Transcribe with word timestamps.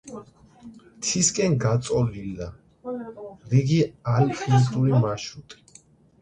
მთისკენ 1.01 1.57
გაწოლილია 1.63 2.47
რიგი 3.53 3.79
ალპინისტური 4.15 4.97
მარშრუტი. 5.05 5.63